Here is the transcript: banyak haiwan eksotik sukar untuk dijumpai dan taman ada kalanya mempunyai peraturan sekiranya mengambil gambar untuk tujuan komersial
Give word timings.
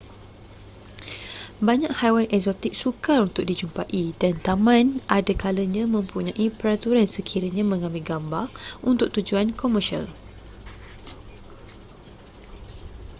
banyak 1.67 1.91
haiwan 1.99 2.25
eksotik 2.37 2.73
sukar 2.81 3.19
untuk 3.27 3.43
dijumpai 3.49 4.03
dan 4.21 4.33
taman 4.47 4.85
ada 5.17 5.29
kalanya 5.43 5.83
mempunyai 5.95 6.45
peraturan 6.59 7.05
sekiranya 7.15 7.61
mengambil 7.71 8.03
gambar 8.17 8.45
untuk 8.89 9.09
tujuan 9.15 9.47
komersial 9.61 10.05